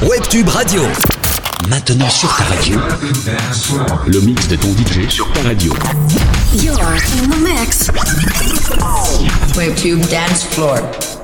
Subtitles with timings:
[0.00, 0.82] Webtube Radio.
[1.68, 2.78] Maintenant sur ta radio.
[4.06, 5.72] Le mix de ton DJ sur ta radio.
[6.54, 7.90] You're in the mix.
[9.56, 11.17] Webtube Dance Floor.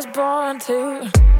[0.00, 1.39] was born to.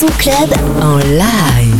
[0.00, 1.79] Son club En live.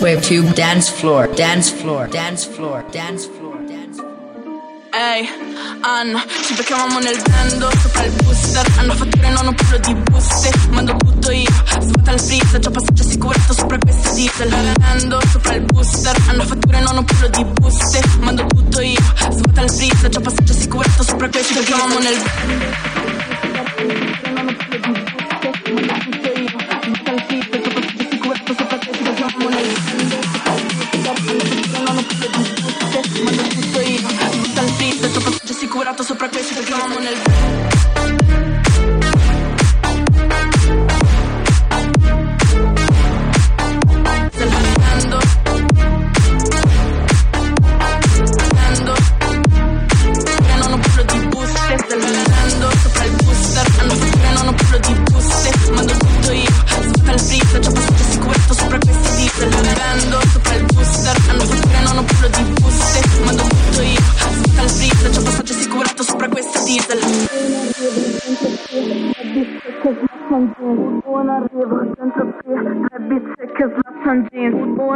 [0.00, 4.10] WaveTube dance floor, dance floor, dance floor, dance floor, dance floor.
[4.94, 5.28] Ehi,
[5.82, 10.50] Anna, ci becchiamo nel vendo Sopra il booster, hanno fatture non un pelo di buste.
[10.70, 12.60] Mando tutto io, svuota il freezer.
[12.60, 14.48] Già passaggio assicurato sopra questi diesel.
[14.48, 18.00] Vendo sopra il booster, hanno fatture non un pelo di buste.
[18.20, 20.08] Mando tutto io, svuota il freezer.
[20.08, 23.09] Già passaggio assicurato sopra questi Ci becchiamo nel assicurato
[36.42, 38.29] fece perché non è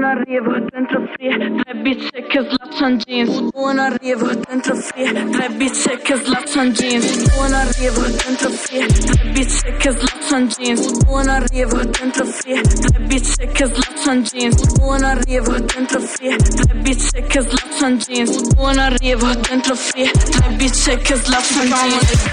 [0.00, 3.50] Un arrivo, dentro free, tre bitch che slaccian jeans.
[3.52, 7.36] Un arrivo, dentro free, tre bitch che slaccian jeans.
[7.36, 10.90] Un arrivo, dentro free, tre bitch che slaccian jeans.
[11.06, 14.62] Un arrivo, dentro free, tre bitch che slaccian jeans.
[14.80, 18.40] Un arrivo, dentro free, tre bitch che slaccian jeans.
[18.56, 22.24] Un arrivo, dentro free, tre bitch che slaccian jeans.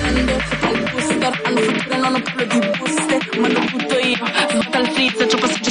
[2.00, 4.26] Non ho parlo di buste, ma lo butto io.
[4.52, 5.67] Sbatta il frizz, ci ho passato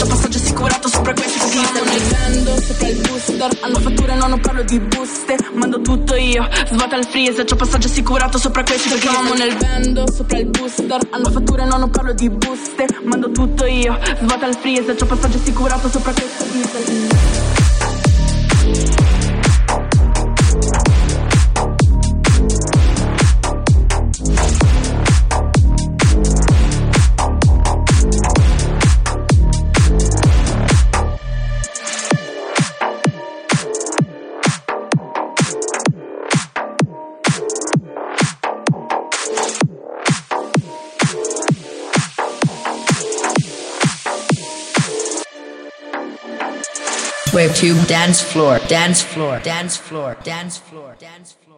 [0.00, 3.58] Già passaggio assicurato sopra questi diesel Vendo sopra il booster.
[3.60, 5.36] Hanno fatture non ho pelo di buste.
[5.52, 7.44] Mando tutto io Svuota il freezer.
[7.44, 11.00] C'ho passaggio assicurato sopra questi Perché amo nel vendo sopra il booster.
[11.10, 12.86] Hanno fatture non ho parlo di buste.
[13.04, 14.96] Mando tutto io Svuota il freezer.
[14.96, 17.59] C'ho passaggio assicurato sopra questi diesel
[47.60, 51.49] Webtube dance floor, dance floor, dance floor, dance floor, dance floor.